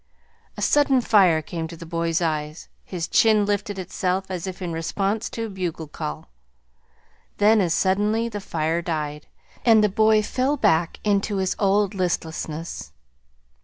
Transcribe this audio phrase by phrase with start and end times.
[0.57, 2.69] A sudden fire came to the boy's eyes.
[2.83, 6.27] His chin lifted itself as if in response to a bugle call.
[7.37, 9.27] Then, as suddenly, the fire died,
[9.63, 12.93] and the boy fell back into his old listlessness.